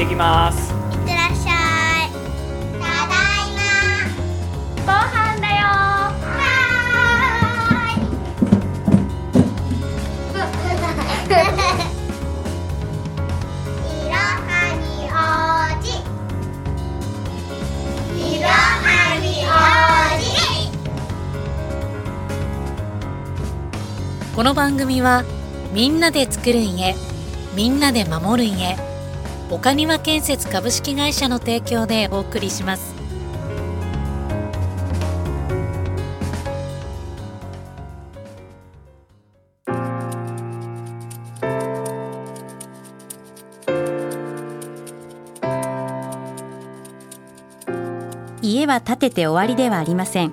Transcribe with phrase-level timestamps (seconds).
[0.00, 0.72] ってきます。
[0.72, 1.52] いってらっしゃ
[2.06, 2.10] い。
[2.80, 3.12] ただ
[3.44, 3.60] いま。
[4.86, 5.66] ご飯だよ。
[5.66, 8.08] はーい。
[13.92, 14.50] いろは
[14.80, 14.82] に
[15.12, 15.20] 王
[15.82, 15.92] 子
[18.16, 18.88] いろは
[19.20, 19.52] に王
[20.18, 20.32] 子
[24.34, 25.24] この番組は
[25.74, 26.94] みんなで作る家
[27.54, 28.89] みんなで守る家
[29.50, 32.94] 岡庭建設株式会社の提供でお送りします。
[48.40, 50.32] 家は建てて終わりではありません。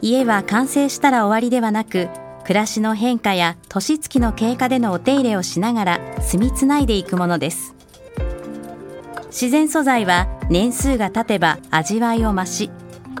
[0.00, 2.08] 家は完成したら終わりではなく
[2.42, 7.76] 暮らしの変化や年月の経過でのお手入れをしながら住みつないでいくものです。
[9.32, 12.70] 自然素材は年数が経てば味わいを増し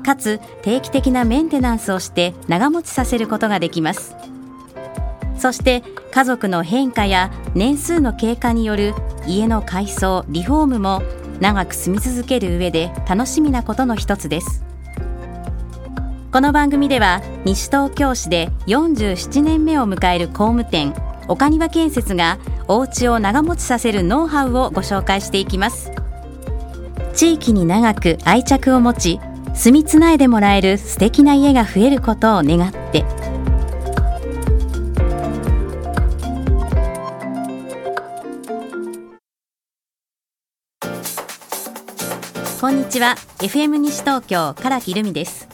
[0.02, 4.14] かつ定期的なメンテナンスをして長持ちさせることができます。
[5.38, 8.94] そして家族の変化や年数の経過による
[9.26, 11.02] 家の改装リフォームも
[11.40, 14.62] 長く住み続ける上で楽しみなことの一つです。
[16.30, 20.94] この番組では西東京市で47年目を迎える工務店
[21.28, 26.01] 岡庭建設がお家を長持ちさせるノウハウをご紹介していきます。
[27.14, 29.20] 地域に長く愛着を持ち
[29.54, 33.04] 住みつないでもらえる素敵な家が増えることを願って。
[42.60, 43.16] こんにちは。
[43.38, 45.48] FM 西東京唐木留美です。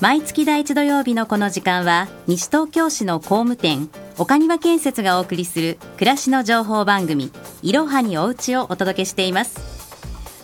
[0.00, 9.75] 毎月第一土曜日のこの時間は西東京市の工務店岡庭建設がお送りする暮らしの情報番組いろはにおうちをお届けしています。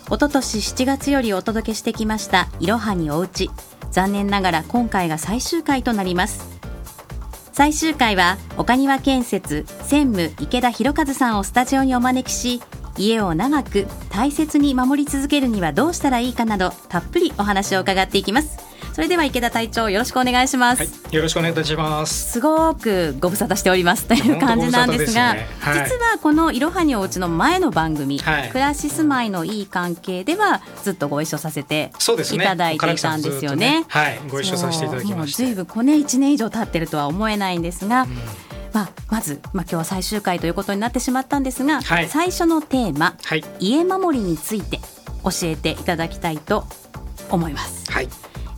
[0.05, 3.49] 一昨年7月よりお届けしてきましたいろはにおうち。
[3.91, 6.59] 残念ながら今回が最終回となります。
[7.53, 12.61] 最終回は岡庭建設専務池田博和さんをスタジオにお招きし
[12.97, 18.72] 家を長く大切に守り続けるにはどうしたらいいかなどたっぷりお話を伺っていきます。
[18.93, 22.31] それでは池田隊長よろしくお願いします、はい、よろしくお願いいたします。
[22.31, 24.05] すごくご無沙汰しております。
[24.05, 25.47] という感じなんですがね。
[25.59, 25.83] はい。
[25.89, 28.49] 実はこのいろはにおうちの前の番組、はい。
[28.49, 31.91] 暮らし住まいのいい関係ではずっとご一緒させて
[32.33, 33.85] いただいていたんですよね。
[33.89, 38.07] 唐木さんとずっとはいご一緒させていただきましずいぶんこね1年以上経ってるとは思えないんですが、
[38.73, 42.09] まあ、まず、まあ、今日は最終回ということになってしまったんですが、はい。
[42.09, 43.43] 最初のテーマはい。
[43.59, 44.79] 家守りについて
[45.23, 46.65] 教えていただきたいと
[47.29, 47.91] 思います。
[47.91, 48.09] はい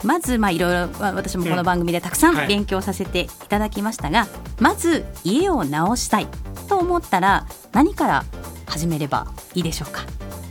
[0.03, 4.28] まずまあいろいろまあ私もこの番組でたくさうん勉強させていただきましたが、
[4.59, 6.28] まず家を直したい
[6.67, 8.25] と思ったら何から
[8.67, 10.01] 始めればいいでしょうか？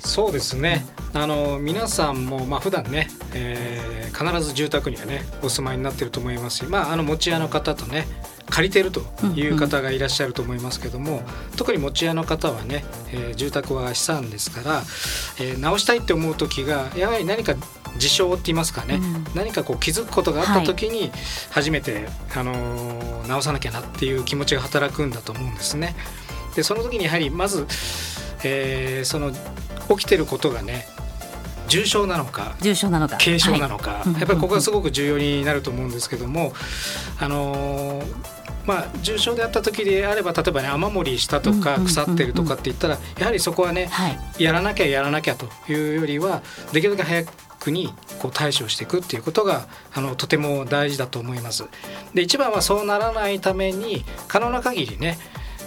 [0.01, 0.85] そうですね。
[1.13, 8.07] あの皆さんもまあ普段ね、えー必ず住宅にはねお住まいになってると思いますし、まああの持ち家の方とね
[8.55, 9.01] 借りてると
[9.35, 11.23] いう方がいらっしゃると思いますけども、
[11.57, 14.83] 特に持ち家の方はね、えー住宅は資産ですから、
[15.41, 17.57] えー直したいって思う時がやはり何か
[17.99, 19.25] 事象って言いますかね、うん。
[19.35, 21.11] 何かこう気づくことがあった時に
[21.51, 22.07] 初めて、
[22.37, 25.97] あのー直さなきゃなっていう気持ちが働くんだと思うんですね。
[26.55, 27.67] でその時にやはりまず、
[28.45, 29.33] えーその
[29.89, 30.87] 起きてることがね
[31.75, 33.17] 重症なのか重症なのか。
[33.19, 34.21] 軽症なのか、はい。
[34.21, 36.53] やっぱりここがすごく重要になると思うんですけども、
[37.19, 44.43] あのーまあ、重症であった時であれば例えばね雨漏りしたとか腐ってるとかって言ったらやはりそこはねはい。
[44.43, 46.43] やらなきゃやらなきゃというよりは
[46.73, 47.25] できるだけ早
[47.59, 51.65] くにこう対処していくっていうことがあのとても大事だと思います。
[52.15, 55.19] で一番はそうならないために可能な限りね、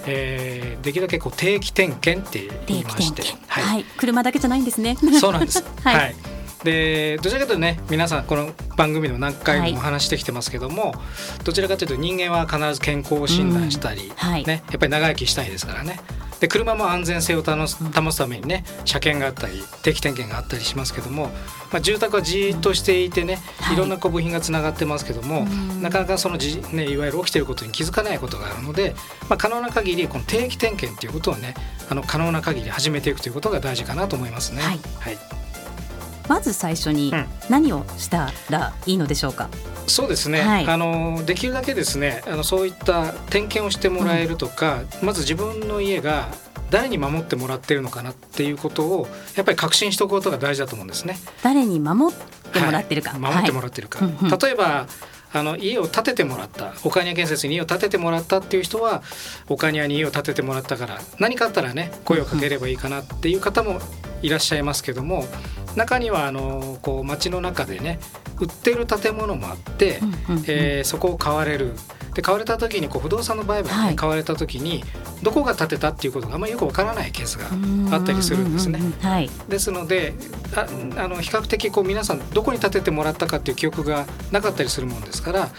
[0.07, 3.23] えーできるだけこう定期点検って言いまして。
[3.47, 3.63] はい。
[3.63, 4.95] はい、車だけじゃないんですね。
[5.19, 5.63] そうなんです。
[5.84, 5.95] はい。
[5.95, 6.16] はい。
[6.63, 10.95] でどちらかというとね皆さんこの番組でも何回もお話してきてますけども、
[11.44, 14.12] どちらかというと人間は必ず健康診断したり、うん。
[14.16, 14.45] はい。
[14.45, 16.00] ね、やっぱり長生きしたいですからね
[16.39, 21.27] で車も安全性を保つためにね車検があったり定期点検があったりしますけども、
[21.71, 23.75] まあ、住宅はじーっとしていてね、はい。
[23.75, 25.81] い、ろんなこう部品がつながってますけども、うん。
[25.81, 28.95] なかなかそのじ、ね、いわゆる起きていることに気づかないことがあるので、
[29.29, 31.56] まあ、可能な限りこの定期点検ということをね
[31.89, 34.62] あの可能な限り始めていくということが大事かなと思いますね。
[34.62, 34.79] はい。
[35.00, 35.37] はい
[36.27, 37.25] まず最初にうん。
[37.50, 39.50] 何をしたらいいのでしょうか？
[39.88, 40.68] そうですね、はい。
[40.68, 46.27] あのできるだけですねあのそういった点検をしてもらえるとか、まず自分の家が
[46.69, 49.07] 誰に守ってもらってるのかなっていうことを
[49.38, 51.18] やっぱり確信しておくことが大事だと思うんですね。
[51.41, 52.18] 誰に守っ
[52.51, 53.12] てもらってるか。
[53.12, 53.19] はい。
[53.19, 54.38] 守ってもらってるか、はいうんうん。
[54.38, 54.88] 例えば
[55.33, 56.74] あの家を建ててもらった。
[56.83, 59.03] 岡庭建設に家を建ててもらったっていう人は
[59.47, 63.79] 岡庭に家を建ててもらったから何かあったらね声をかければいいかなっていう方も
[64.21, 65.25] いらっしゃいますけども
[65.75, 67.99] 中にはあのこう街の中でね
[68.39, 69.99] 売ってる建物もあって、
[70.47, 71.73] えーそこを買われる。
[72.13, 73.95] で買われた時にこう不動産の売買で、ねはい。
[73.95, 74.83] 買われた時に
[75.21, 78.79] どこが建てたっていうことがあんまりよくわからないケースがあったりするんですね。
[79.01, 79.29] はい。
[79.47, 80.15] ですので
[80.55, 80.67] あ
[80.97, 85.49] あの比較的こう皆さんどこに建ててもらったかっていう記憶がなかったりするもんですから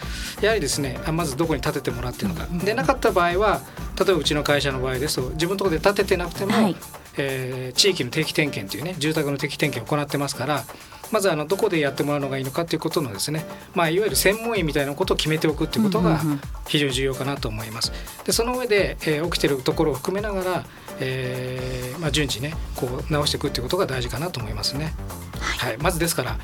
[0.41, 2.45] やはりですねあまずどこに建ててもらってるのか。
[2.65, 3.61] でなかった場合は
[3.97, 6.75] 例えばうちの会社の場合ですと自分のところで建ててなくても、はい
[7.19, 10.63] えー地域の定期点検というね住宅の定期点検を行ってますから
[11.11, 16.19] まずあのどこでやってもらうのがいいのかということのですね、まあ、いわゆる専門医みたいなことを決めておくっていうことが
[16.67, 17.91] 非常に重要かなと思います。
[18.25, 20.65] でその上で、えー起きてるところを含めながら、
[20.99, 24.93] えーまあ、順次ねこう直していくっていうことが大事かなと思いますね。
[25.39, 26.37] はい、まずですから、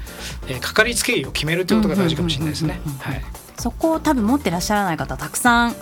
[0.48, 2.80] えー、かかりつけ医を決めるっていうことが大事かもしれないですね。
[3.58, 5.76] そこを多分持ってらっしゃらない方たくさん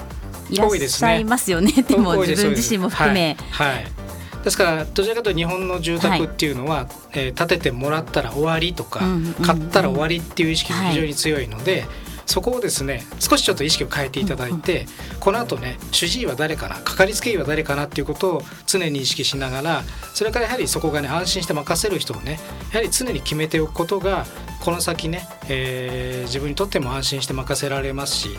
[0.50, 1.72] いらっしゃいますよね。
[1.72, 2.44] でも多いです。
[2.44, 3.36] 自分自身も含め。
[3.52, 3.74] はい。
[3.76, 4.03] はい
[4.44, 11.86] ですからどちらかというと日本の住宅っていうのは、えー建ててもらったら終わりとか、うんうんうん買ったら終わりっていう意識が非常に強いので、
[12.26, 14.86] そこをですね少しちょっと意識を変えていただいて、
[15.20, 22.40] この後ね主治医は誰かなかかりつけ医は誰かなっていうことを常に意識しながらそれからやはりそこがね安心して任せる人をね
[22.72, 24.26] やはり常に決めておくことが
[24.62, 28.30] この先ね、えー自分にとっても安心して任せられますし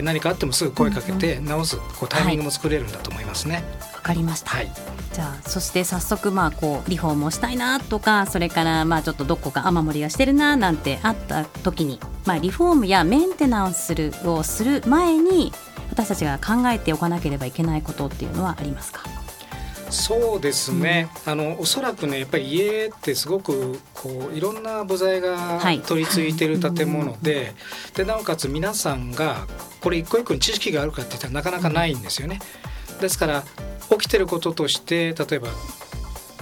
[0.00, 3.56] 何かあってもすぐ声かけて直すこうタイミングも作れるんだと思いますね。
[3.56, 4.50] わかりました。
[4.50, 4.70] はい
[5.12, 13.94] じゃあそして早速まあこうリフォームをしたいなとかそれからまあちょっとどこか雨漏りがしてるななんてあった時にまあリフォームやメンテナンス
[14.26, 15.52] をする前に
[15.88, 19.04] 私たちが考えておかなければいけないことっていうのはありますか？
[19.88, 27.54] そうですね、あのおそらくねやっぱり家ってすごくこういろんな部材がはい取り付いてる建物で,、
[27.94, 29.46] でなおかつ皆さんが
[29.80, 32.40] これ一個一個に知識があるかって言ったらなかなかないんですよね。
[33.00, 33.44] ですから
[33.90, 35.48] 起きてることとして例えば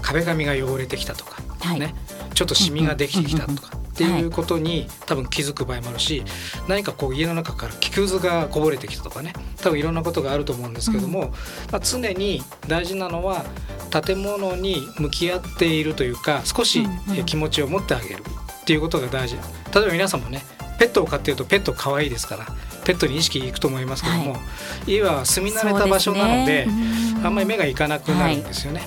[0.02, 1.80] 壁紙が汚れてきたとか、はい。
[1.80, 1.94] ね、
[2.34, 3.78] ちょっとシミができてきたとか。
[3.94, 6.24] ってはいいうことに多分気づく場合もあるし
[6.66, 9.32] 何かこう家の中から木くずがこぼれてきたとかね。
[9.62, 11.32] 多分いろんなことがあると思うんですけども、
[11.70, 13.44] まあ、常に大事なのは
[13.90, 16.84] 建物に向き合っているというか少し
[17.24, 18.22] 気持ちを持ってあげる
[18.62, 19.36] っていうことが大事。
[19.72, 20.42] 例えば皆さんもね
[20.78, 22.46] ペットを飼っているとペット可愛いですから
[22.84, 24.38] ペットに意識いくと思いますけども、は
[24.86, 27.04] 家は住み慣れた場所なのでね。
[27.24, 28.82] あんまり目がいかなくなるんですよね。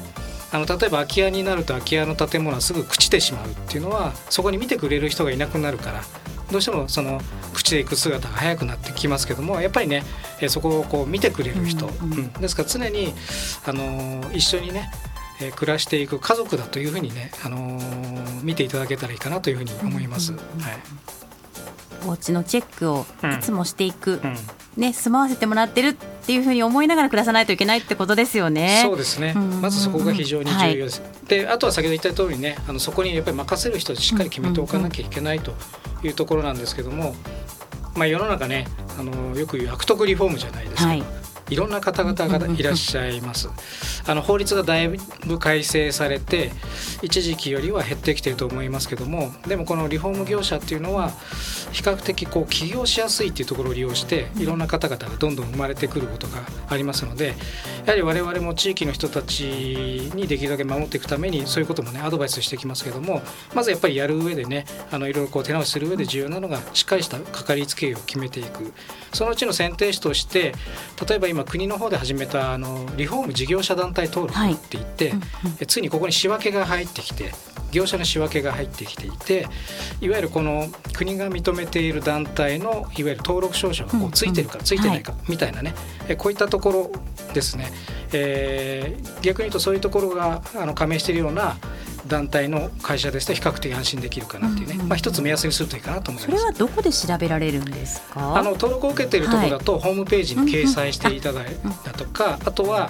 [0.52, 6.04] あの例えば空き家になると空き家の建物はすぐ朽ちてしまうっていうのはそこに見てくれる人がいなくなるから
[6.52, 7.20] どうしてもその
[7.54, 10.04] 朽ちていく姿が早くなってきますけどもやっぱりね
[10.40, 12.32] えーそこをこう見てくれる人、うんうんうん。
[12.32, 13.14] ですから常に、
[13.66, 14.90] あのー一緒にね
[15.42, 20.32] えー暮らしていく家族だというふうにね、あのー見ていただけたらいいかなというふうに思います。
[20.32, 20.42] はい
[22.06, 24.36] お家のチェックをいつもしていく、うん。
[24.78, 28.82] ね住まわせてもらってるっていうふうに思いながら暮らさないといけないってことですよね。
[28.84, 29.62] そうですね、うん。
[29.62, 31.02] まずそこが非常に重要です。
[31.28, 35.54] であとは先ほど言った通りねあのそこにやっぱり任せる人をしっかり決めておかなきゃいけないと
[36.04, 37.16] いうところなんですけども、
[37.96, 38.68] まあ、世の中ね
[38.98, 41.04] あのよく言う悪徳リフォームじゃないですか、はい
[41.50, 43.50] いろんな方々がいらっしゃいます。
[44.08, 44.90] あの法律がだい
[45.26, 46.52] ぶ改正されて
[47.02, 51.12] 一時期よりは減ってきていると思いますけどもでもこのリフォーム業者っていうのは
[51.72, 57.36] 比較的こう起業しやすいっていうところを利用していろんな方々がどんどん生まれてくることがありますので
[57.86, 59.42] やはり我々も地域の人たち
[60.16, 63.22] にできるだけ守っていくためにそういうこともねアドバイスしてきますけども
[63.54, 68.74] まずやっぱりやる上でねあのいろいろこう手直しする上で重要なのがしっかりしたかかりつけ医を決めていく
[69.14, 70.54] そのうちの選定肢として
[71.08, 75.24] 例えば今国の方で始めたあのリフォーム事業者団体登録って言って、うんうん。
[75.60, 77.32] えついにここに仕分けが入ってきて
[77.72, 79.48] 業者の仕分けが入ってきていて
[80.00, 85.74] いわゆるこの国が認めている団体のいわゆる登録証書がこうついてるかうんついてないかみたいなね、
[86.08, 86.92] えこういったところ
[87.34, 87.72] ですね、
[88.14, 91.58] えー逆に言うとそういうところがあの加盟しているような
[92.08, 96.38] 団体の会社ですと比較的安心できるかなっていうね、うんうんまあ、一つ目安にするといいかなと思います。
[96.38, 98.38] それはどこで調べられるんですか？
[98.38, 102.90] あの登録を受けているところだと、ホームページに掲載していただいたとか、あとは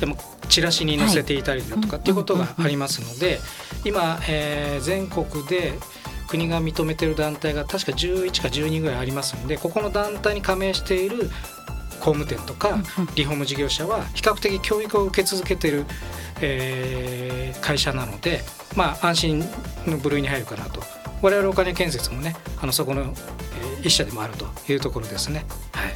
[0.00, 0.16] でも
[0.48, 3.40] チラシに載せていたりだとか、はいっていうことがありますので、
[3.84, 5.78] 今、えー全国で
[6.28, 11.30] 国が認めている団体が確か11か12ぐらいありますのでここの団体に加盟している
[11.98, 15.84] 工務店とか、うんリフォーム事業者は比較的教育を受け続けている、
[16.40, 18.40] えー会社なので、
[18.76, 19.44] まあ、安心
[19.86, 20.82] の部類に入るかなと。
[21.20, 23.08] 我々お金建設もねあのそこの、えー
[23.82, 25.44] 一社でもあるというところですね。
[25.72, 25.94] はい。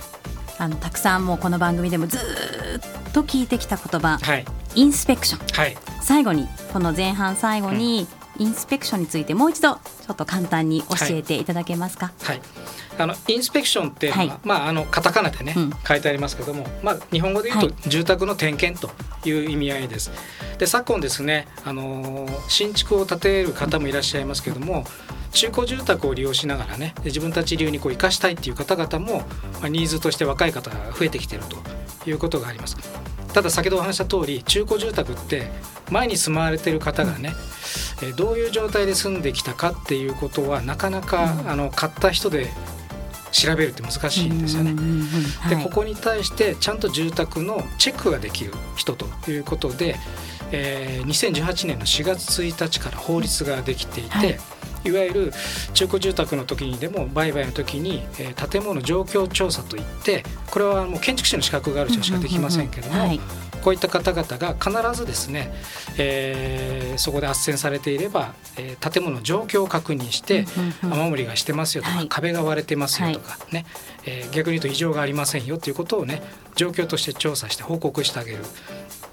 [0.58, 4.44] あのたくさんもうこの番組でもずーっと聞いてきた言葉、はい。
[4.76, 5.46] インスペクション。
[5.56, 5.76] はい。
[6.00, 8.06] 最後にこの前半最後に、
[8.42, 12.12] インスペクションについてもう一度ちょっと簡単に教えていただけますか？
[12.22, 12.40] はい、
[12.98, 18.90] あのインスペクションっていうのは、はいまああのカタカナでね、うん書いてありますけども、まあ日本語で言うと、は住宅の点検と
[19.28, 20.10] いう意味合いです。
[20.58, 24.84] で昨今ですね、あのー新築を建てる方もいらっしゃいますけども。
[25.34, 29.20] 中古住宅を利用しながらねで自分たち流にこう生かしたいっていう方々も、
[29.60, 31.56] まあ、ニーズとして若い方が増えてきていると
[32.10, 32.76] いうことがあります
[33.32, 35.50] ただ先ほどお話した通り中古住宅って
[35.92, 37.32] 前に住まわれてる方がね、
[38.02, 42.50] えーどういう状態で住んできたかっていうことはなかなか、あの買った人で
[43.30, 44.74] 調べるって難しいんですよね。
[45.48, 49.96] でここに対してちゃんと住宅のチェックができる人ということで、
[50.50, 54.38] えー2018年の4月1日から法律ができていて、はい。
[54.84, 55.32] い、わゆる
[55.74, 62.94] 中古住宅の時にでも売買の時に、えー建物状況調査といってこれはもう建築士の資格がある人しかできませんけども、
[63.62, 65.52] こういった方々が必ずですね、
[65.98, 70.44] えーそこで斡旋されていれば、えー建物の状況を確認して、
[70.82, 72.08] 雨漏りがしてますよとか、はい。
[72.08, 73.64] 壁が割れてますよとかね、
[74.04, 76.22] えー逆に言うと異常がありませんよということをね
[76.54, 78.38] 状況として調査して報告してあげる。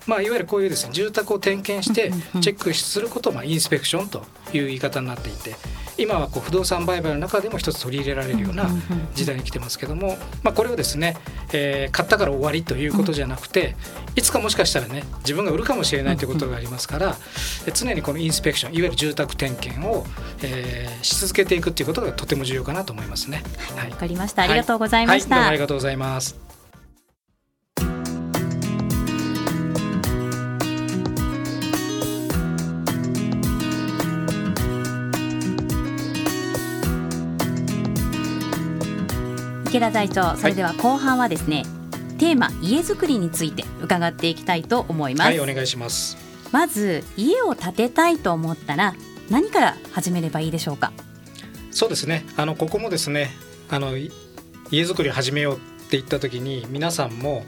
[0.09, 2.11] まあ、いわゆるこういうですね住宅を点検して
[2.41, 4.23] チェックすることをまあインスペクションと
[4.53, 5.55] いう言い方になっていて
[5.99, 8.69] 今はこう不動産売買の中でも一つ取り入れられるような
[9.13, 11.15] 時代に来てますけども、まあ、これをですね、
[11.53, 13.75] えー買ったから終わりということじゃなくて
[14.15, 17.17] いつかもしかしたらね自分が売るかもしれないということがありますから
[17.67, 20.05] え常にこのインスペクションいわゆる住宅点検を、
[20.43, 23.43] えーし続けていくということがとても重要かなと思いますね。
[23.75, 24.43] はいわかりました。
[24.43, 25.35] ありがとうございました。
[25.35, 26.48] はい、どうもありがとうございます。
[39.69, 41.63] 池田財長、それでは後半はですね、
[42.17, 45.27] テーマ家づくりについて伺っていきたいと思います。
[45.27, 46.17] はい、お願いします。
[46.51, 48.95] まず家を建てたいと思ったら
[49.29, 50.91] 何から始めればいいでしょうか？
[51.69, 52.25] そうですね。
[52.35, 53.29] あのここもですね、
[53.69, 54.11] あのい
[54.71, 57.45] 家づくりを始めようって言った時に皆さんも。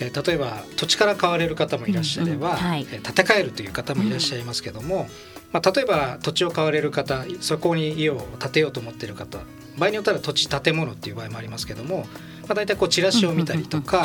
[0.00, 5.06] えー例えば土地から買われる方もいらっしゃれば、うんうんはいえー建て替えるという方もいらっしゃいますけども、
[5.52, 9.38] まあ、例えば土地を買われる方そこに家を建てようと思っている方
[9.78, 11.98] 場合によったら土地建物っていう場合もありますけども、
[12.42, 14.04] まあ、大体こうチラシを見たりとか、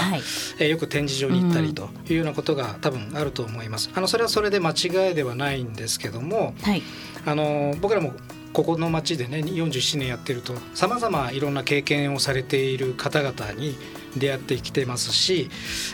[0.59, 3.89] えーよく展示場に行ったりというようなことが多分あると思います。
[3.93, 6.81] あのそれはそれで間違いではないんですけどもはい。
[7.25, 8.13] あの僕らも
[8.53, 13.77] ここの町でね47年やってるとさまざまいろんな経験をされている方々に
[14.15, 15.49] 出会ってきてますし、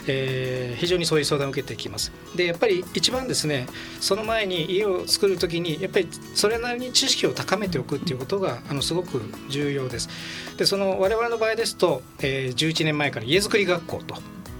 [0.07, 2.11] えー非常にそういう相談を受けてきます。
[2.35, 3.67] でやっぱり一番ですね
[4.01, 10.09] その前に家を作る時にやっぱりそれなりに知識を高めておくっていうことがあのすごく重要です。
[10.57, 14.15] でその我々の場合ですと、えー11年前から家づくり学校と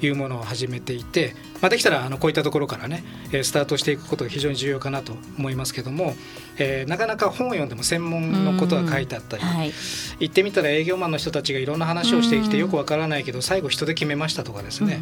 [0.08, 6.16] いうものを始めていて、まあ、できたらあのこういったところからね、えースタートしていくことが非常に重要かなと思いますけども、
[6.58, 9.72] えーなかなか本を読んでも専門のことが書いてあったり、はい。
[10.20, 12.62] 行ってみたら営業マンの人たちがいろんな話をしてきてうん。
[12.62, 15.00] よくわからないけど最後人で決めましたとかですね、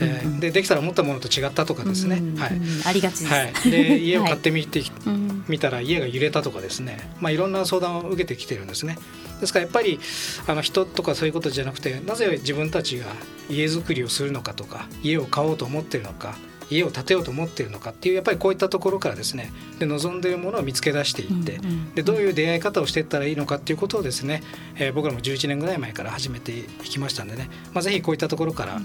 [0.00, 2.60] えーでできたら思ったものと違ったとかですね、はい。
[2.86, 3.26] ありがちです。
[3.26, 5.44] はい、で 家を買ってみて、うん。
[5.48, 8.96] 見たら家が揺れたとかですね、まあ、いろんな相談を受けてきてるんですね
[9.42, 10.00] ですからやっぱり
[10.46, 13.06] あの人とかそういうことじゃなくてなぜ自分たちが
[13.50, 16.36] 家づくりをするのかとか家を買おうと思ってるのか
[16.70, 24.42] 家を建てようと思ってるのかっていうやっぱりこういったところからですねで望んでいるものを見つけ出していって、うんうんでどういう出会い方をしていったらいいのかっていうことをですね、
[24.76, 28.80] えー僕らも11年ぐらい前から始めていきましたんでね、まあ、ぜひこういったところから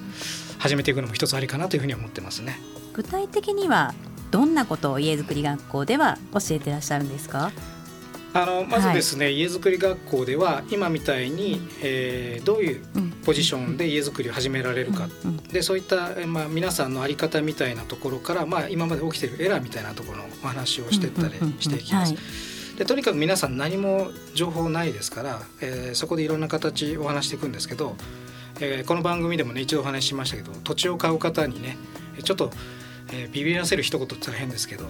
[0.57, 2.59] 始めていくのも一つありかなというふうに思ってますね。
[2.93, 3.93] 具体的には
[4.31, 7.51] どんなことを家づくり学校では教えてらっしゃるんですか？
[8.43, 13.07] あのまずですね、家づくり学校では今みたいに、えーどういううん。
[13.27, 22.13] ポジションで家づくりを始められるか、うんうんでそういった、えーまあ、皆さんの在り方みたいなところから、まあ、今まで起きているエラーみたいなところのお話をしていったりしていきます。
[22.13, 22.21] はい。
[22.77, 27.95] でとにかく皆さん何も情報ないですから、えーそこでいろんな形お話していくんですけど、
[28.59, 31.77] えーこの番組でもね一度お話ししましたけど土地を買う方にね
[32.23, 32.51] ちょっと、
[33.11, 34.85] えービビらせる一言って言ったら変ですけど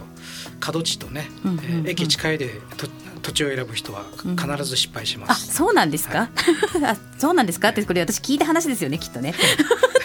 [0.59, 2.87] 角地とね、うんうんうんえー駅近いでと
[3.21, 4.35] 土地を選ぶ人はうん。
[4.37, 5.53] 必ず失敗しまあ、す。
[5.53, 6.29] そうなんですか？
[6.85, 7.69] あ、そうなんですか？
[7.69, 9.33] ってこれ私聞いた話ですよねきっとね。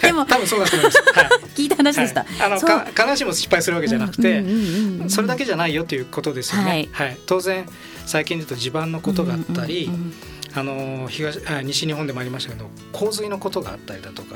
[0.01, 0.97] でも多分そうだと思います。
[0.97, 1.29] はい。
[1.55, 2.21] 聞いた話でした。
[2.23, 2.41] はい。
[2.41, 6.89] あのか必ずしも失敗するわけじゃなくて、うんうんうんうんそれだけじゃないよということですよね。
[6.91, 7.13] ははい。
[7.13, 7.65] い、当然
[8.05, 10.13] 最近で言うと地盤のことがあったり、うんうんうん
[10.55, 14.35] あの東あ西日本でもありましたけど洪水のことがあったりだとか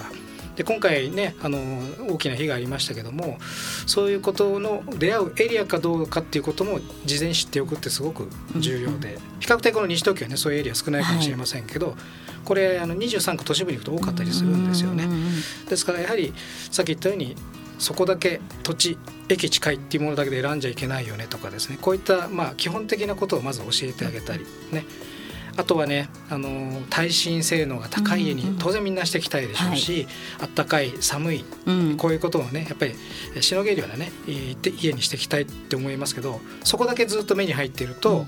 [0.58, 1.60] で今回ねあの
[2.10, 3.38] 大きな被害ありましたけども
[3.86, 11.96] そういうことの出会うエリアかどうかっていうことも事前に知っておくってすごく重要で、比較的この西東京はねそういうエリア少ないかもしれませんけど、
[12.44, 15.04] これあの23区都市部に行くと多かったりするんですよね。
[15.04, 15.34] うんうんうんうん
[15.68, 16.34] ですからやはり
[16.72, 17.36] さっき言ったように
[17.78, 18.98] そこだけ土地
[19.30, 24.86] 駅近いっていうものだけで選んじゃいけないよねとかですねこういったまあ基本的なことをまず教えてあげたりね
[25.58, 30.08] あとはねあの耐震性能が高い家に当然みんなしていきたいでしょうし、
[30.40, 31.98] あったかい寒いうん。
[31.98, 32.96] こういうことをねやっぱり
[33.42, 38.26] しのげるようなねいて家にしていきたいって思いますけどそこだけずっと目に入っていると、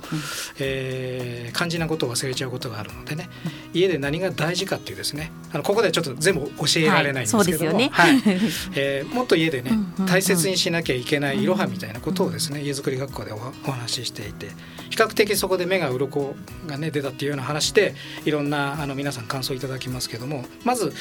[0.59, 3.29] えー肝心なことを忘れちゃうことがあるのでね
[3.74, 8.21] 家で何が大事かっていうですねあのここではちょっと全部教えられないんですけども、はいはい。
[8.75, 10.05] えーもっと家でねうんうんうん。
[10.05, 14.48] 大切にしなきゃいけないいろはみたいなことをですね家づくり学校でおお話ししていて
[14.89, 16.36] 比較的そこで目が鱗
[16.67, 20.93] がね出たっていうような話でいろんなあの皆さん感想いただきますけどもまず、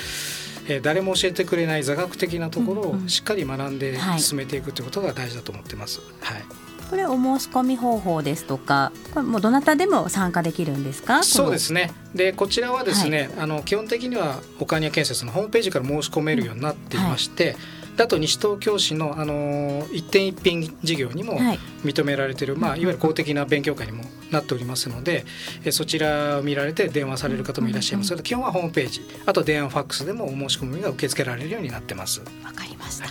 [0.67, 3.05] えー誰も教えてくれない座学的なところうんうん。
[3.05, 4.21] をしっかり学んではい。
[4.21, 6.01] 進めていくということが大事だと思ってます。
[6.21, 6.43] はい。
[6.91, 11.23] これお申し込み方法ですとかこれもうどなたでも参加できるんですか？
[11.23, 11.93] そうですね。
[12.15, 17.57] でこちらはですね、あの基本的には岡庭建設のホームページから申し込めるようになっていまして、で
[18.03, 25.25] あと西東京市の、あの一点一品事業にもはい認められている、まあ、いわゆる公的な勉強会にもなっておりますので、
[25.65, 32.21] えそちらを見られて電話される方もいらっしゃいますので、基本はホームページあと電話ファックスでもお申し込みが受け付けられるようになってます。
[32.45, 33.07] わかりました。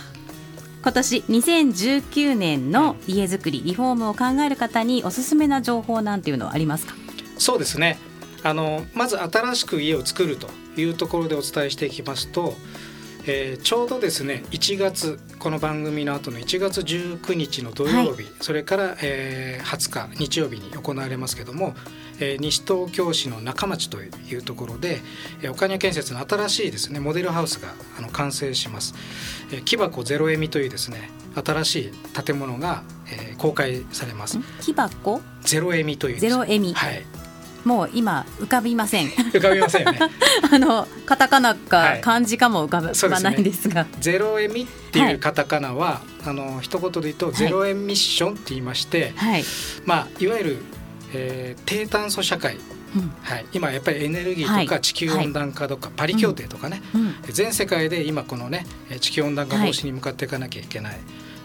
[0.82, 6.94] 今年2019年の家づくりリフォームを考える方におすすめな情報なんていうのはありますか？
[7.38, 7.98] そうですね
[8.42, 10.48] あのまず新しく家を作ると
[10.80, 12.54] いうところでお伝えしていきますと、
[13.30, 21.74] えーちょうどですね1月この番組の後の1月19日の土曜日、それから、えー20日日曜日に行われますけども、
[22.20, 25.00] えー西東京市の中町というところで、
[25.42, 28.94] えー岡庭建設の新しいですねモデルハウスがあの完成します、
[29.52, 31.92] えー木箱ゼロエミというですね新しい
[32.24, 32.82] 建物が、
[33.12, 34.38] えー公開されます。
[34.62, 35.20] 木箱？
[35.42, 37.02] ゼロエミというゼロエミ、はい
[37.68, 39.08] もう今浮かびません。
[39.08, 39.98] 浮かびませんよね。
[40.50, 41.58] あのカタカナはい。
[41.58, 43.86] か漢字かも浮かばないんですが。
[44.00, 47.34] ゼロエミっていうカタカナは、あの一言で言うとい。
[47.34, 49.44] ゼロエミッションって言いまして、はい。
[49.84, 50.58] まあいわゆる、
[51.12, 52.56] えー低炭素社会、
[52.96, 53.12] うん。
[53.20, 54.66] はい、今やっぱりエネルギーとはい。
[54.66, 57.14] か地球温暖化とか、パリ協定とかね、うん。
[57.28, 60.98] 全世界で今このねえ地球温暖化防止に向かっていかなきゃいけない。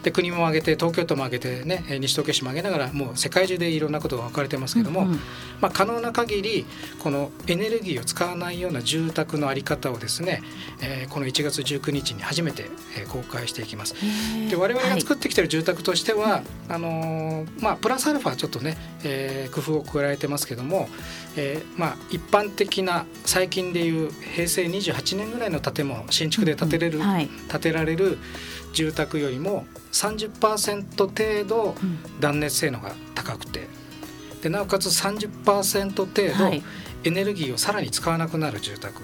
[0.04, 5.20] で国も挙げて東京都も挙げてねえ西東京市も挙げながらもう世界中でいろんなことが分かれてますけども、うんうん。
[5.60, 6.66] まあ、可能な限り
[7.02, 10.42] このエネルギーを使わないような住宅の在り方をですね、
[10.82, 12.66] えーこの1月19日に初めて、
[12.98, 13.94] えー公開していきます。
[14.50, 20.88] で我々が作ってきてる住宅としては、あのーまあプラスアルファちょっとね、えー工夫を加えてますけども、
[21.36, 27.04] えーまあ一般的な最近でいう平成28年ぐらいの建物新築で建てれる、うん。
[27.04, 27.28] はい。
[27.50, 28.18] 建てられる
[28.74, 32.20] 住宅よりも30%程度うん。
[32.20, 33.66] 断熱性能が高くて。
[34.42, 36.62] でなおかつ30%程度はい。
[37.04, 39.02] エネルギーをさらに使わなくなる住宅、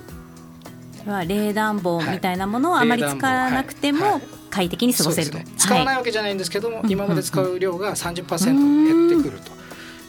[0.99, 5.37] それは冷暖房みたいなものをはいあまり使わなくても快適に過ごせると。
[5.37, 9.09] そうですね、使わないはわけじゃないんですけども、うん今まで使う量が30%うん。
[9.09, 9.41] 減ってくる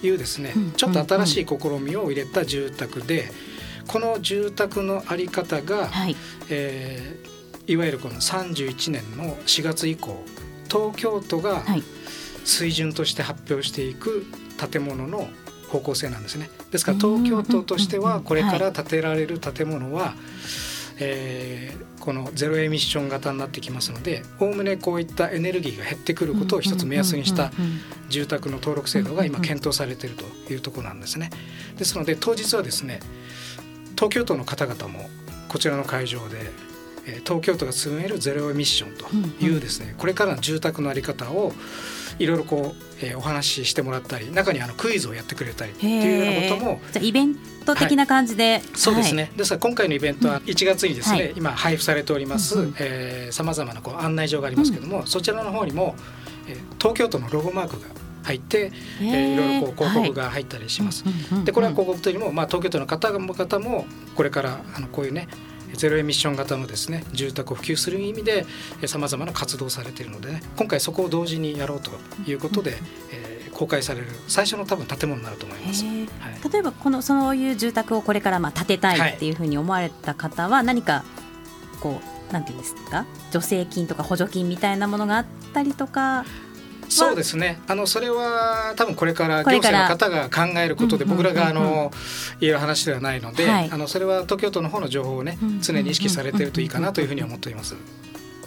[0.02, 0.72] というですね、うん。
[0.72, 3.30] ちょっと新しい試みを入れた住宅で
[3.88, 6.16] この住宅のあり方が、はい。
[6.50, 7.41] えー
[7.72, 10.24] いわゆるこの31年の4月以降
[10.70, 11.84] 東京都がはい。
[12.44, 14.26] 水準として発表していく
[14.72, 15.30] 建物の
[15.70, 16.50] 方向性なんですね。
[16.72, 20.16] ですから東京都としてはこれから建てられる建物は、
[21.00, 27.52] えーこのゼロエミッション型になってきますのでおおむねこういったエネルギーが減ってくることを一つ目安にした
[28.10, 31.30] 住宅の登録制度が今検討されているというところなんですね。
[31.78, 33.02] ですので当日はですね
[33.92, 35.12] 東京都の方々も
[35.48, 36.71] こちらの会場でえー
[37.26, 38.98] 東京都が進めるゼロエミッション
[39.40, 41.52] というですねこれからの住宅の在り方を
[42.20, 47.36] いろいろこう、えーお話ししてもらったり中にあのクイズをやってくれたりっていうようなこともじゃあイベン
[47.66, 51.34] ト的な感じで、そうですね、ですから今回のイベントは1月にですね、はい。
[51.36, 52.74] 今配布されておりますうん
[53.32, 55.96] さまざまなこう案内状がありますけども、そちらの方にも、
[56.48, 57.88] えー東京都のロゴマークが
[58.24, 59.12] 入って、えへー。
[59.12, 61.04] ーいろいろこう広告が入ったりします。
[61.04, 61.14] はい。
[61.14, 63.86] うんうんうんでこれは広告というよりも、まあ、東京都の方も方も
[64.16, 65.28] これからあのこういうね
[65.74, 68.46] ゼロエミッション型のですね住宅を普及する意味で
[68.88, 71.92] さまざまな活動をされているのでね今回そこを同時にやろうと
[72.30, 72.78] いうことで、
[73.12, 75.84] えー公開される最初の多分建物になると思います。
[75.86, 76.52] はい。
[76.52, 81.04] 例えばこのそういう住宅をこれからまあ建てたいっていうふうに思われた方は何か
[81.80, 83.06] こうなんていうんですか？
[83.32, 86.26] 助成金とか補助金みたいなものがあったりとか
[86.92, 87.60] そうですね。
[87.68, 91.92] あのそれは多分これから行政の方が考えることで僕らがあの
[92.40, 97.76] 言える話ではないので、はいあのそれは東京都の方の情報をね常に意識されているといいかなというふうに思っています。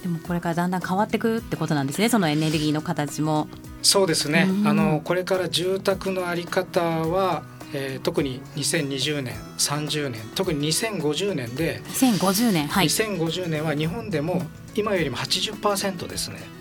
[0.02, 3.48] でもこれからだんだん変わってくるってことなんですねそのエネルギーの形も。
[3.82, 4.62] そうですねう。
[4.64, 14.42] んあのこれから住宅のあり方は、えー特に2020年30年特に2050年で、2050年はい2050年は日本でも
[14.76, 16.53] 今よりも80%ですねあ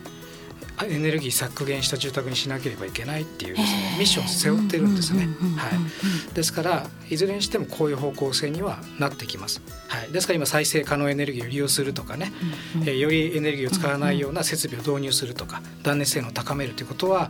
[0.86, 5.28] エネルギー削減した住宅にしなければいけないっていうですねミッションを背負ってるんですね。
[5.58, 9.62] はいですからいずれにしてもこういう方向性にはなってきます。
[9.88, 12.32] はい、ですから今再生可能エネルギーを利用するとかね、
[12.82, 17.30] えーよりエネルギーを使わないような設備を導入するとか断熱性能を高めるということは、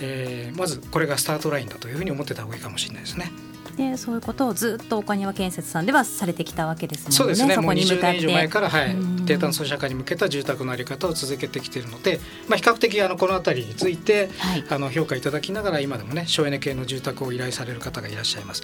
[0.00, 3.30] えーまずこれがスタートラインだというふうに思ってた方がいいかもしれないですね。
[3.76, 7.16] でそういうことをずっと岡庭建設さんではされてきたわけですもんね。
[7.16, 7.56] そうですね。
[7.56, 8.06] もう20こに向かって。
[8.12, 8.94] 年以上前から、はい。
[8.94, 14.64] うん、低炭素社会に向けた住宅の在り方を続けてきているので、まあ、比較的あのこの辺りについて、はい。
[14.68, 18.62] あの評価いただきながら今でもね省エネ系の住宅を依頼される方がいらっしゃいます。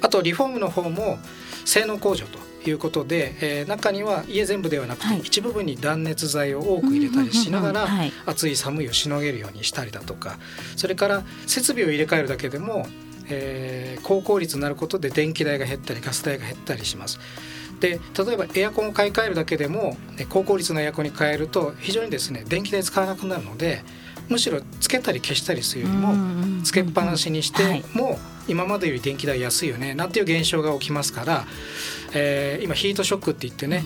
[0.00, 1.18] あとリフォームの方も
[1.64, 5.20] 性能向上ということで、えー中には家全部ではなくて、はい。
[5.20, 7.88] 一部分に断熱材を多く入れたりしながら、
[8.26, 10.38] 暑い寒いをしのげるようにしたりだとか
[10.76, 12.86] それから設備を入れ替えるだけでも、
[13.28, 17.18] えー高効率になることで電気代が減ったりガス代が減ったりします。
[17.80, 23.82] で例えばエアコンを買い替えるだけでもえ高効率のエアコンに変えると非常にですね電気代使わなくなるので
[24.28, 31.44] むしろつけたり消したりするよりもつけっぱなしにして、はいも今までより電気代安いよねなんていう現象が起きますから、
[32.14, 33.84] えー今ヒートショックって言ってね、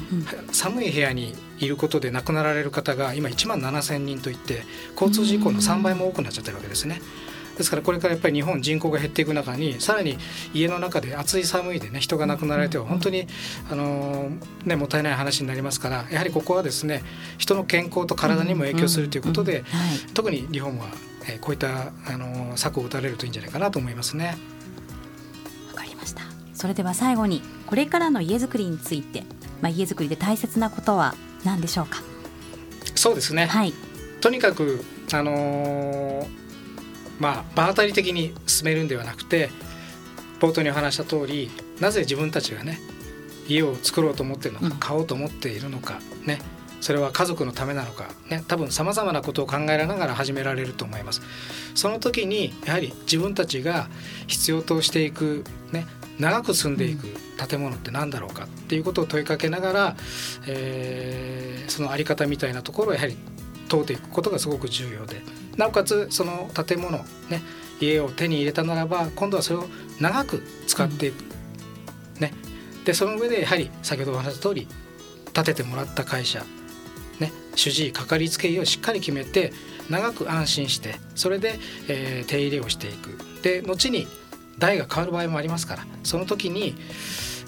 [0.53, 7.03] 寒い部屋にいることで亡くなられる方が今1万7,000人といって交通事故の3倍も多くなっちゃってるわけですね。
[7.57, 10.17] ですからこれからやっぱり日本人口が減っていく中にさらに
[10.55, 13.27] 家の中で暑い寒いでね人が亡くなられては本当に
[13.71, 17.03] あのーねもったいない話になりますからやはりここはですね
[17.39, 19.63] 人の健康と体にも影響するということで、はい。
[20.15, 20.87] 特に日本は、
[21.29, 24.37] えーこういったあのー策を打たれるといいんじゃないかなと思いますね。
[25.69, 26.23] わかりました。
[26.55, 29.25] それでは最後にこれからの家づくりについて、
[29.61, 32.03] まあ、家づくりで大切なことは何でしょうか？
[32.95, 33.75] そうですね、はい。
[34.21, 36.42] とにかくあのー
[37.23, 39.49] まあ場当たり的に進めるんではなくて
[40.41, 42.81] 冒頭にお話した通りなぜ自分たちがね
[43.49, 44.81] 家を作ろうと思っているのか、うん。
[44.81, 46.41] 買おうと思っているのかね
[46.81, 51.23] それは家族のためなのかね多分さまざまなことを考えながら始められると思います。
[51.77, 53.89] その時にやはり自分たちが
[54.27, 55.87] 必要としていくね
[56.19, 57.07] 長く住んでいく
[57.49, 59.97] 建物って何だろうかっていうことを問いかけながら、
[60.47, 63.17] えーその在り方みたいなところをやはり
[63.69, 65.23] 問うていくことがすごく重要で
[65.57, 67.43] なおかつその建物ね
[67.81, 69.65] 家を手に入れたならば今度はそれを
[70.01, 71.25] 長く使っていく、
[72.21, 72.33] ね。
[72.85, 74.69] でその上でやはり先ほどお話した通り
[75.33, 76.45] 建ててもらった会社
[77.21, 79.53] ね主治医かかりつけ医をしっかり決めて
[79.91, 83.19] 長く安心してそれで、えー手入れをしていく。
[83.43, 84.07] で後に
[84.59, 86.77] 代が変わる場合もありますからその時に、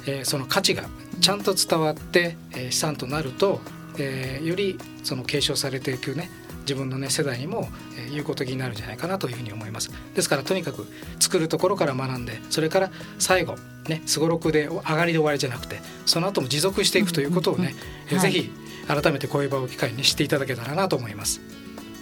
[0.06, 0.84] えーその価値が
[1.20, 3.60] ちゃんと伝わって、えー資産となると、
[3.98, 6.30] えーよりその継承されていくね
[6.64, 10.86] 自分のね世代にも、えー有効的になるんじゃないかなというふうに思いますですからとにかく
[11.18, 13.56] 作るところから学んでそれから最後
[13.88, 17.74] ねすごろくで上がりで終わりじゃなくてその後も持続していくということをね、
[18.06, 18.52] えーはいぜひ
[18.86, 21.40] 改めてこういう場を機会にしていただけたらなと思います。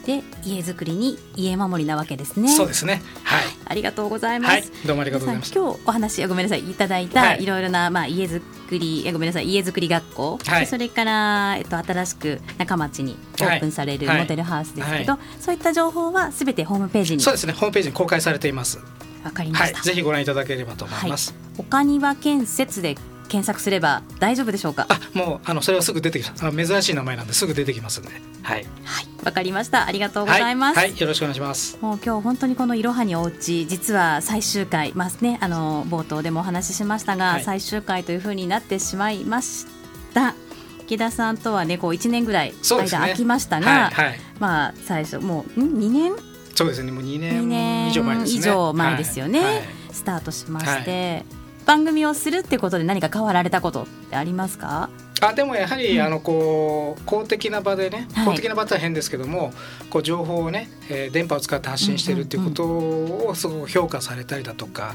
[0.04, 3.02] で家づくりに家守りなわけですねそうですね。
[3.24, 3.44] はい。
[3.64, 5.52] ありがとうございます、はい、どうもありがとうございます。
[5.54, 17.52] 今日お話ごめんなさいいただいた、はいい、ろいろなまあ家づくりえごめんなさい家づくり学校、はいでそれからえっと新しく中町にオープンされるはいモデルハウスですけど、はそういった情報はすべてホームページにそうですね。
[17.52, 18.78] ホームページに公開されています。
[19.24, 19.82] わかりまはい、した。
[19.82, 21.34] ぜひご覧いただければと思います。
[21.58, 22.96] 岡庭建設で
[23.28, 24.86] 検索すれば大丈夫でしょうか？
[24.88, 26.44] あ、もうあのそれはすぐ出てきます。
[26.44, 28.10] あの珍しい名前なんですぐ出てきますんで。
[28.42, 28.66] はい。
[28.84, 29.86] はい、わかりました。
[29.86, 30.76] ありがとうございます。
[30.76, 31.78] はい、はい、よろしくお願いします。
[31.80, 39.66] もう今日本当にこのいろはにおうち実は最終回まあねあの冒頭でもお話ししましたが、はい最終回というふうになってしまいまし
[40.14, 40.34] た
[40.82, 44.20] 池田さんとはねこう1年ぐらい間空きましたが、はい、はい。
[44.38, 46.12] まあ最初もうん？2年？
[46.54, 46.92] そうですね。
[46.92, 48.38] もう2 2年年以上前ですね。
[48.38, 51.24] 以上前ですよねはいはいスタートしまして、
[51.66, 54.88] 番組をするってことで何か変わられたことってありますか？
[55.22, 56.04] あでもやはり、うん。
[56.04, 58.26] あのこう公的な場でね、はい。
[58.26, 59.52] 公的な場っては変ですけども
[59.88, 64.94] こう情報をね、えー電波を使って発信しているっていうことをすごく評価されたりだとか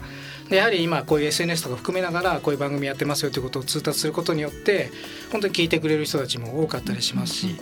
[0.50, 4.92] でやはり今こういう SNS とか含めながらこういう番組やってますよということを通達することによって
[5.32, 7.56] 本当に聞いてくれる人たちも多かったりしますし、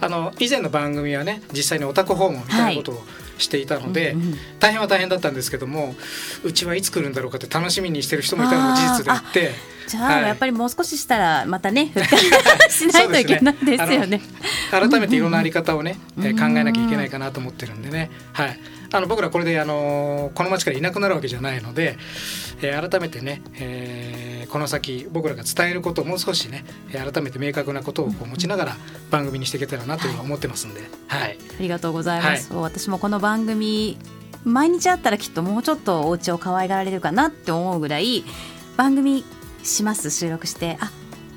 [0.00, 3.02] あの以前の番組はね実際にお宅訪問みたいなことを
[3.40, 5.94] していたので、うんうん大変は大変だったんですけども
[6.44, 9.52] うちはいつ来るんだろうかって楽しみにしてる人もいたのも事実であって。
[9.88, 10.22] じゃあ、はい。
[10.24, 11.92] やっぱりもう少ししたらまたね
[12.68, 14.20] しないといけないですよね。
[14.70, 18.60] 改めていろんなあり方をね、えー考えなきゃいけないかなと思ってるんでね、はい、
[18.92, 21.96] あの僕らこれで、あのーこの町からいなくなるわけじゃないので、
[22.62, 28.76] えー改めてね、えーこの先僕らが伝えることをもう少しねえー改めて明確なことをこう持ちながら
[29.10, 32.52] 番組にしていけたらなというふうに思ってますんで、はい、ありがとうございます。
[32.52, 33.96] 私もこの番組
[34.44, 38.24] 毎日あったらきっともうちょっとお家を可愛がられるかなって思うぐらい
[38.76, 39.24] 番組
[39.62, 40.78] します収録して。
[40.80, 40.90] あ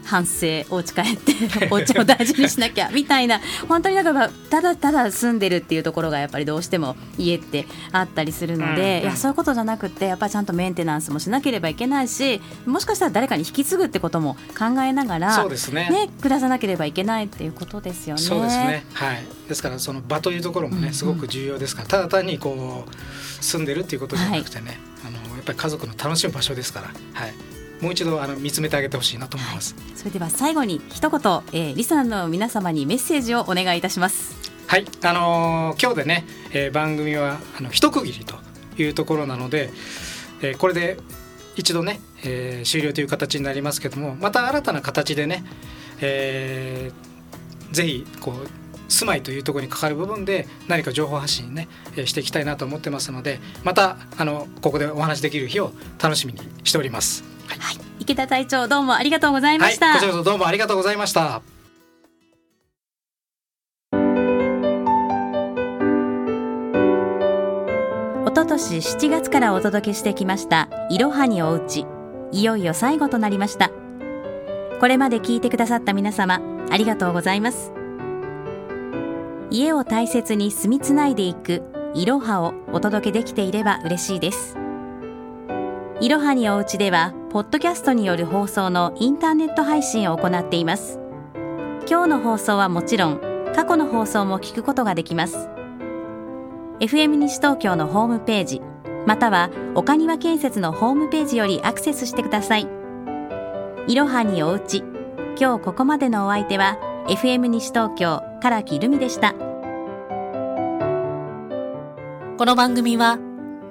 [0.03, 1.33] 反省お家帰って
[1.71, 15.89] お家を大事にしなきゃみたいな 本当になんかただただ住んでるっていうところがやっぱりどうしても家ってあったりするので、いやそういうことじゃなくてやっぱりちゃんとメンテナンスもしなければいけないしもしかしたら誰かに引き継ぐってことも考えながらそうですね。
[15.89, 18.21] ね暮らさなければいけないっていうことですよね。
[18.21, 18.85] そうですね。
[18.93, 19.23] はい。
[19.47, 27.33] ですからその場というところもねすごく重要ですから、ただ単にこう住んでるっていうことじゃなくてね、あのやっぱり家族の楽しむ場所ですから、はい、
[27.81, 29.75] もう一度あの見つめてあげてほしいなと思います。
[29.95, 31.19] それでは最後に一言、
[31.51, 34.35] えー、リスナーの皆様にメッセージをお願いいたします。
[34.67, 38.35] はい、あのー今日でね、えー番組はあの一区切りと
[38.81, 39.71] いうところなので、
[40.41, 40.97] えーこれで
[41.55, 45.43] 一度ね、えー終了という形になりますけどもまた新たな形でね、
[46.01, 57.32] えーぜひこう住まいというところにかかる部分で何か情報発信ね、えーしていきたいなと思ってますのでまたあのここでお話しできる日を楽しみにしております。
[57.47, 59.93] はい、はい、池田隊長どうもありがとうございまはい、した。
[59.93, 61.41] こちらこそどうもありがとうございました。
[68.25, 71.85] 一昨年7月からお届けしてきましたいろはにおうち。
[72.31, 73.69] いよいよ最後となりました。
[74.79, 77.71] これまで聞いてくださった皆様ありがとうございます。
[79.51, 81.61] 家を大切に住みつないでいく
[81.93, 84.57] いろはをお届けできていれば嬉しいです。
[86.01, 90.99] いろはにおうちではポッドキャストによる放送のインターネット配信を行っています。
[91.89, 93.19] 今日の放送はもちろん
[93.55, 95.49] 過去の放送も聞くことができます。
[96.79, 98.61] FM 西東京のホームページ
[99.07, 102.67] または岡庭建設のホームページよりアクセスしてください。
[103.87, 104.83] いろはにおうち
[105.39, 109.33] 今日ここまでのお相手は FM 西東京唐木留美でした。
[112.37, 113.17] この番組は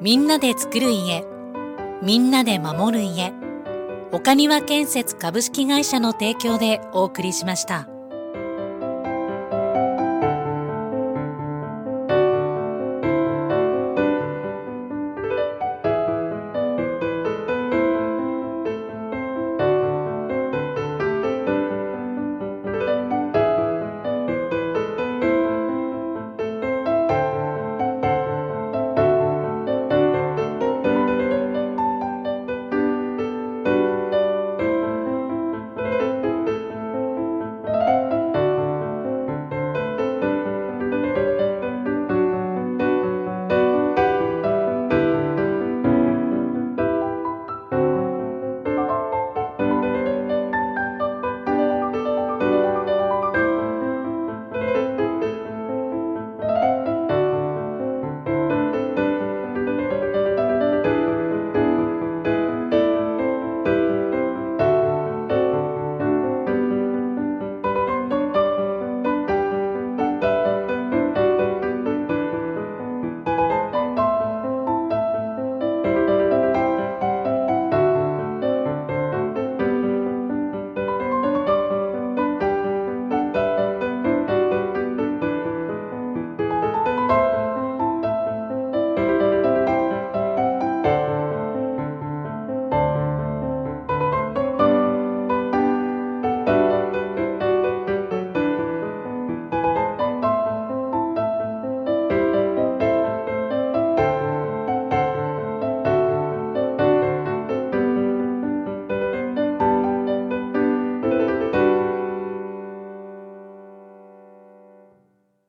[0.01, 1.25] みんなで作る家
[2.03, 3.33] みんなで守る家。
[4.13, 7.92] 岡庭建設株式会社の提供でお送りしました。